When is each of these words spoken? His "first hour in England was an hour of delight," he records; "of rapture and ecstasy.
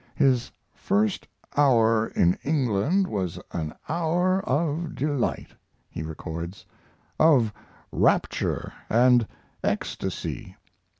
His 0.15 0.51
"first 0.73 1.27
hour 1.55 2.07
in 2.07 2.35
England 2.43 3.05
was 3.05 3.37
an 3.51 3.71
hour 3.87 4.39
of 4.49 4.95
delight," 4.95 5.49
he 5.91 6.01
records; 6.01 6.65
"of 7.19 7.53
rapture 7.91 8.73
and 8.89 9.27
ecstasy. 9.63 10.55